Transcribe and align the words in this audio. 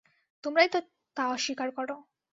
তোমরাই 0.43 0.69
তো 0.73 0.79
তা 1.17 1.23
অস্বীকার 1.27 1.69
কর! 1.71 1.87